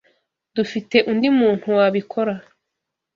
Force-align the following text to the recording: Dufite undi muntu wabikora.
Dufite 0.55 0.97
undi 1.11 1.27
muntu 1.39 1.65
wabikora. 1.77 2.33